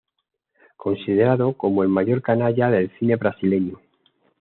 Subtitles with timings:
[0.77, 3.77] Considerado como el "Mayor canalla" del cine brasileño.